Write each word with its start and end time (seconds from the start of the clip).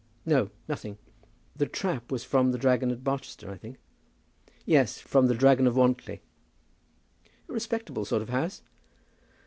"No, 0.25 0.49
nothing." 0.67 0.97
"The 1.55 1.67
trap 1.67 2.11
was 2.11 2.23
from 2.23 2.49
'The 2.49 2.57
Dragon' 2.57 2.89
at 2.89 3.03
Barchester, 3.03 3.51
I 3.51 3.57
think?" 3.57 3.77
"Yes, 4.65 4.97
from 4.99 5.27
'The 5.27 5.35
Dragon 5.35 5.67
of 5.67 5.75
Wantly.'" 5.75 6.23
"A 7.47 7.53
respectable 7.53 8.03
sort 8.03 8.23
of 8.23 8.29
house?" 8.29 8.63